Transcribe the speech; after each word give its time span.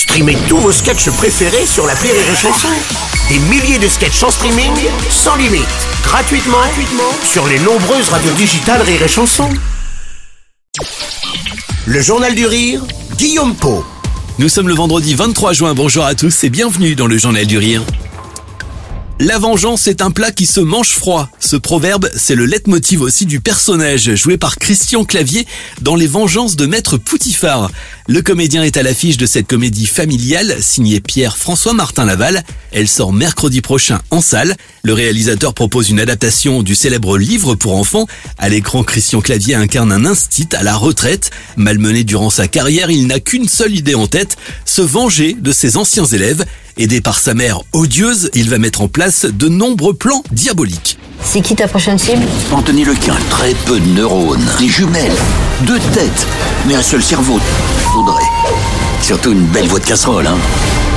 Streamez 0.00 0.38
tous 0.48 0.56
vos 0.56 0.72
sketchs 0.72 1.10
préférés 1.10 1.66
sur 1.66 1.86
la 1.86 1.92
Rire 1.92 2.14
et 2.14 2.34
Chanson. 2.34 2.68
Des 3.28 3.38
milliers 3.38 3.78
de 3.78 3.86
sketchs 3.86 4.22
en 4.22 4.30
streaming, 4.30 4.72
sans 5.10 5.36
limite, 5.36 5.66
gratuitement, 6.02 6.56
gratuitement 6.56 7.12
sur 7.22 7.46
les 7.46 7.58
nombreuses 7.58 8.08
radios 8.08 8.32
digitales 8.32 8.80
Rire 8.80 9.02
et 9.02 9.08
Chanson. 9.08 9.50
Le 11.84 12.00
Journal 12.00 12.34
du 12.34 12.46
Rire, 12.46 12.80
Guillaume 13.18 13.54
Po. 13.54 13.84
Nous 14.38 14.48
sommes 14.48 14.68
le 14.68 14.74
vendredi 14.74 15.14
23 15.14 15.52
juin, 15.52 15.74
bonjour 15.74 16.06
à 16.06 16.14
tous 16.14 16.44
et 16.44 16.48
bienvenue 16.48 16.94
dans 16.94 17.06
le 17.06 17.18
Journal 17.18 17.44
du 17.44 17.58
Rire. 17.58 17.82
La 19.22 19.38
vengeance 19.38 19.86
est 19.86 20.00
un 20.00 20.10
plat 20.10 20.30
qui 20.30 20.46
se 20.46 20.60
mange 20.60 20.92
froid. 20.92 21.28
Ce 21.40 21.54
proverbe, 21.54 22.08
c'est 22.16 22.34
le 22.34 22.46
leitmotiv 22.46 23.02
aussi 23.02 23.26
du 23.26 23.38
personnage 23.38 24.14
joué 24.14 24.38
par 24.38 24.56
Christian 24.56 25.04
Clavier 25.04 25.46
dans 25.82 25.94
Les 25.94 26.06
Vengeances 26.06 26.56
de 26.56 26.64
Maître 26.64 26.96
Poutifard. 26.96 27.70
Le 28.08 28.22
comédien 28.22 28.62
est 28.62 28.78
à 28.78 28.82
l'affiche 28.82 29.18
de 29.18 29.26
cette 29.26 29.46
comédie 29.46 29.84
familiale 29.84 30.56
signée 30.62 31.00
Pierre-François 31.00 31.74
Martin 31.74 32.06
Laval. 32.06 32.44
Elle 32.72 32.88
sort 32.88 33.12
mercredi 33.12 33.60
prochain 33.60 34.00
en 34.10 34.22
salle. 34.22 34.56
Le 34.84 34.94
réalisateur 34.94 35.52
propose 35.52 35.90
une 35.90 36.00
adaptation 36.00 36.62
du 36.62 36.74
célèbre 36.74 37.18
livre 37.18 37.56
pour 37.56 37.76
enfants. 37.76 38.06
À 38.38 38.48
l'écran, 38.48 38.84
Christian 38.84 39.20
Clavier 39.20 39.54
incarne 39.54 39.92
un 39.92 40.06
instit 40.06 40.48
à 40.54 40.62
la 40.62 40.76
retraite. 40.76 41.30
Malmené 41.56 42.04
durant 42.04 42.30
sa 42.30 42.48
carrière, 42.48 42.90
il 42.90 43.06
n'a 43.06 43.20
qu'une 43.20 43.50
seule 43.50 43.76
idée 43.76 43.94
en 43.94 44.06
tête, 44.06 44.38
se 44.64 44.80
venger 44.80 45.36
de 45.38 45.52
ses 45.52 45.76
anciens 45.76 46.06
élèves. 46.06 46.46
Aidé 46.76 47.00
par 47.00 47.18
sa 47.18 47.34
mère 47.34 47.60
odieuse, 47.72 48.30
il 48.34 48.48
va 48.48 48.58
mettre 48.58 48.80
en 48.80 48.88
place 48.88 49.26
de 49.26 49.48
nombreux 49.48 49.94
plans 49.94 50.22
diaboliques. 50.32 50.98
C'est 51.22 51.42
qui 51.42 51.54
ta 51.54 51.68
prochaine 51.68 51.98
cible? 51.98 52.22
Anthony 52.50 52.84
Lequin, 52.84 53.16
très 53.28 53.54
peu 53.66 53.78
de 53.78 53.88
neurones, 53.88 54.44
des 54.58 54.68
jumelles, 54.68 55.16
deux 55.66 55.78
têtes, 55.92 56.26
mais 56.66 56.74
un 56.74 56.82
seul 56.82 57.02
cerveau. 57.02 57.38
Faudrait. 57.92 58.24
Surtout 59.02 59.32
une 59.32 59.46
belle 59.46 59.66
voix 59.66 59.80
de 59.80 59.84
casserole, 59.84 60.26
hein. 60.26 60.38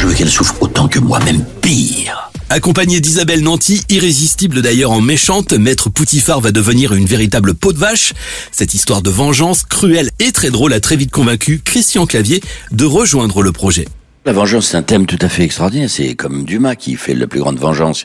Je 0.00 0.06
veux 0.06 0.14
qu'elle 0.14 0.30
souffre 0.30 0.54
autant 0.60 0.88
que 0.88 0.98
moi, 0.98 1.20
même 1.20 1.44
pire. 1.60 2.30
Accompagné 2.48 3.00
d'Isabelle 3.00 3.42
Nanty, 3.42 3.84
irrésistible 3.90 4.60
d'ailleurs 4.60 4.90
en 4.90 5.00
méchante, 5.00 5.52
Maître 5.52 5.88
Poutifard 5.88 6.40
va 6.40 6.50
devenir 6.50 6.94
une 6.94 7.06
véritable 7.06 7.54
peau 7.54 7.72
de 7.72 7.78
vache. 7.78 8.12
Cette 8.50 8.74
histoire 8.74 9.02
de 9.02 9.10
vengeance 9.10 9.62
cruelle 9.62 10.10
et 10.18 10.32
très 10.32 10.50
drôle 10.50 10.72
a 10.72 10.80
très 10.80 10.96
vite 10.96 11.12
convaincu 11.12 11.60
Christian 11.64 12.06
Clavier 12.06 12.42
de 12.72 12.84
rejoindre 12.84 13.42
le 13.42 13.52
projet. 13.52 13.86
La 14.26 14.34
vengeance, 14.34 14.66
c'est 14.66 14.76
un 14.76 14.82
thème 14.82 15.06
tout 15.06 15.18
à 15.22 15.30
fait 15.30 15.44
extraordinaire. 15.44 15.88
C'est 15.88 16.14
comme 16.14 16.44
Dumas 16.44 16.74
qui 16.74 16.96
fait 16.96 17.14
la 17.14 17.26
plus 17.26 17.40
grande 17.40 17.58
vengeance 17.58 18.04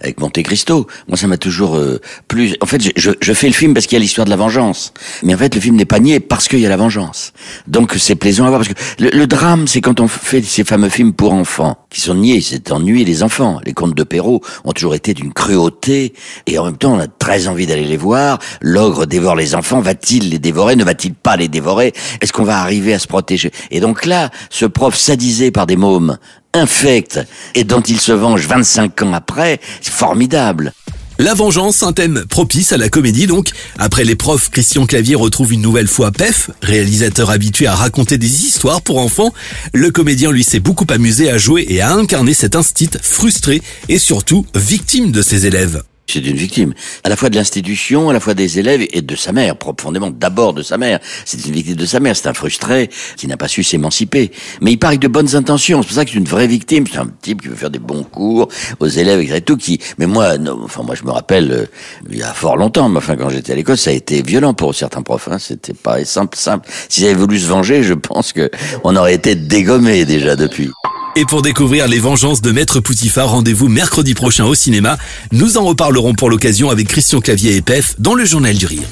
avec, 0.00 0.18
Monte 0.18 0.42
Cristo. 0.42 0.88
Moi, 1.06 1.16
ça 1.16 1.28
m'a 1.28 1.36
toujours 1.36 1.76
euh, 1.76 2.00
plus. 2.26 2.56
En 2.60 2.66
fait, 2.66 2.82
je, 2.96 3.12
je, 3.20 3.32
fais 3.32 3.46
le 3.46 3.52
film 3.52 3.72
parce 3.72 3.86
qu'il 3.86 3.94
y 3.94 4.00
a 4.00 4.02
l'histoire 4.02 4.24
de 4.24 4.30
la 4.30 4.36
vengeance. 4.36 4.92
Mais 5.22 5.36
en 5.36 5.38
fait, 5.38 5.54
le 5.54 5.60
film 5.60 5.76
n'est 5.76 5.84
pas 5.84 6.00
nié 6.00 6.18
parce 6.18 6.48
qu'il 6.48 6.58
y 6.58 6.66
a 6.66 6.68
la 6.68 6.76
vengeance. 6.76 7.32
Donc, 7.68 7.94
c'est 7.96 8.16
plaisant 8.16 8.44
à 8.46 8.48
voir 8.48 8.60
parce 8.60 8.74
que 8.74 9.04
le, 9.04 9.26
drame, 9.28 9.68
c'est 9.68 9.80
quand 9.80 10.00
on 10.00 10.08
fait 10.08 10.42
ces 10.42 10.64
fameux 10.64 10.88
films 10.88 11.12
pour 11.12 11.32
enfants 11.32 11.78
qui 11.90 12.00
sont 12.00 12.16
niés, 12.16 12.40
c'est 12.40 12.72
ennuyer 12.72 13.04
les 13.04 13.22
enfants. 13.22 13.60
Les 13.64 13.72
contes 13.72 13.94
de 13.94 14.02
Perrault 14.02 14.40
ont 14.64 14.72
toujours 14.72 14.96
été 14.96 15.14
d'une 15.14 15.32
cruauté 15.32 16.12
et 16.48 16.58
en 16.58 16.64
même 16.64 16.76
temps, 16.76 16.94
on 16.94 16.98
a 16.98 17.06
très 17.06 17.46
envie 17.46 17.68
d'aller 17.68 17.84
les 17.84 17.96
voir. 17.96 18.40
L'ogre 18.62 19.06
dévore 19.06 19.36
les 19.36 19.54
enfants. 19.54 19.80
Va-t-il 19.80 20.28
les 20.28 20.40
dévorer? 20.40 20.74
Ne 20.74 20.82
va-t-il 20.82 21.14
pas 21.14 21.36
les 21.36 21.46
dévorer? 21.46 21.92
Est-ce 22.20 22.32
qu'on 22.32 22.42
va 22.42 22.58
arriver 22.58 22.94
à 22.94 22.98
se 22.98 23.06
protéger? 23.06 23.52
Et 23.70 23.78
donc 23.78 24.06
là, 24.06 24.30
ce 24.50 24.66
prof 24.66 24.96
sadisé 24.96 25.51
par 25.52 25.66
des 25.66 25.76
mômes 25.76 26.18
infects 26.54 27.20
et 27.54 27.64
dont 27.64 27.80
il 27.80 28.00
se 28.00 28.12
venge 28.12 28.46
25 28.46 29.02
ans 29.02 29.12
après, 29.12 29.60
c'est 29.80 29.92
formidable. 29.92 30.72
La 31.18 31.34
vengeance, 31.34 31.82
un 31.82 31.92
thème 31.92 32.24
propice 32.28 32.72
à 32.72 32.76
la 32.76 32.88
comédie 32.88 33.26
donc. 33.26 33.50
Après 33.78 34.02
profs, 34.16 34.50
Christian 34.50 34.86
Clavier 34.86 35.14
retrouve 35.14 35.52
une 35.52 35.62
nouvelle 35.62 35.86
fois 35.86 36.10
Pef, 36.10 36.50
réalisateur 36.62 37.30
habitué 37.30 37.66
à 37.66 37.74
raconter 37.74 38.18
des 38.18 38.44
histoires 38.44 38.82
pour 38.82 38.98
enfants. 38.98 39.32
Le 39.72 39.90
comédien 39.90 40.32
lui 40.32 40.42
s'est 40.42 40.58
beaucoup 40.58 40.86
amusé 40.88 41.30
à 41.30 41.38
jouer 41.38 41.64
et 41.68 41.80
à 41.80 41.92
incarner 41.92 42.34
cet 42.34 42.56
instit 42.56 42.90
frustré 43.00 43.62
et 43.88 43.98
surtout 43.98 44.46
victime 44.54 45.12
de 45.12 45.22
ses 45.22 45.46
élèves. 45.46 45.82
C'est 46.12 46.26
une 46.26 46.36
victime, 46.36 46.74
à 47.04 47.08
la 47.08 47.16
fois 47.16 47.30
de 47.30 47.36
l'institution, 47.36 48.10
à 48.10 48.12
la 48.12 48.20
fois 48.20 48.34
des 48.34 48.58
élèves 48.58 48.86
et 48.92 49.00
de 49.00 49.16
sa 49.16 49.32
mère, 49.32 49.56
profondément 49.56 50.10
d'abord 50.10 50.52
de 50.52 50.62
sa 50.62 50.76
mère. 50.76 51.00
C'est 51.24 51.42
une 51.46 51.54
victime 51.54 51.76
de 51.76 51.86
sa 51.86 52.00
mère, 52.00 52.14
c'est 52.14 52.28
un 52.28 52.34
frustré 52.34 52.90
qui 53.16 53.26
n'a 53.26 53.38
pas 53.38 53.48
su 53.48 53.62
s'émanciper. 53.62 54.30
Mais 54.60 54.72
il 54.72 54.76
paraît 54.78 54.98
de 54.98 55.08
bonnes 55.08 55.34
intentions, 55.34 55.80
c'est 55.80 55.88
pour 55.88 55.96
ça 55.96 56.04
que 56.04 56.10
c'est 56.10 56.18
une 56.18 56.26
vraie 56.26 56.46
victime, 56.46 56.84
c'est 56.86 56.98
un 56.98 57.08
type 57.22 57.40
qui 57.40 57.48
veut 57.48 57.56
faire 57.56 57.70
des 57.70 57.78
bons 57.78 58.02
cours 58.02 58.48
aux 58.80 58.88
élèves 58.88 59.20
et 59.20 59.40
tout, 59.40 59.56
qui, 59.56 59.80
mais 59.96 60.06
moi, 60.06 60.34
enfin 60.62 60.82
moi 60.82 60.94
je 60.94 61.04
me 61.04 61.12
rappelle, 61.12 61.50
euh, 61.50 61.66
il 62.10 62.18
y 62.18 62.22
a 62.22 62.34
fort 62.34 62.58
longtemps, 62.58 62.90
mais 62.90 62.98
enfin 62.98 63.16
quand 63.16 63.30
j'étais 63.30 63.52
à 63.52 63.56
l'école, 63.56 63.78
ça 63.78 63.88
a 63.88 63.94
été 63.94 64.20
violent 64.20 64.52
pour 64.52 64.74
certains 64.74 65.00
profs, 65.00 65.28
hein, 65.28 65.38
c'était 65.38 65.72
pas 65.72 66.04
simple, 66.04 66.36
simple. 66.36 66.68
S'ils 66.90 67.06
avaient 67.06 67.14
voulu 67.14 67.38
se 67.38 67.46
venger, 67.46 67.82
je 67.82 67.94
pense 67.94 68.34
que 68.34 68.50
on 68.84 68.94
aurait 68.96 69.14
été 69.14 69.34
dégommés 69.34 70.04
déjà 70.04 70.36
depuis. 70.36 70.68
Et 71.14 71.26
pour 71.26 71.42
découvrir 71.42 71.88
les 71.88 71.98
vengeances 71.98 72.40
de 72.40 72.52
Maître 72.52 72.80
Poutifard, 72.80 73.30
rendez-vous 73.30 73.68
mercredi 73.68 74.14
prochain 74.14 74.46
au 74.46 74.54
cinéma. 74.54 74.96
Nous 75.30 75.58
en 75.58 75.64
reparlerons 75.64 76.14
pour 76.14 76.30
l'occasion 76.30 76.70
avec 76.70 76.88
Christian 76.88 77.20
Clavier 77.20 77.54
et 77.56 77.60
Pef 77.60 77.96
dans 77.98 78.14
le 78.14 78.24
Journal 78.24 78.56
du 78.56 78.64
Rire. 78.64 78.88